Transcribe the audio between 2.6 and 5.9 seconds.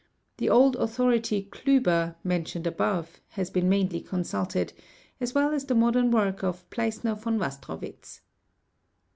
above, has been mainly consulted, as well "as the